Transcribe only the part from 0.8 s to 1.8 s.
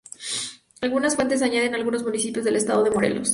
Algunas fuentes añaden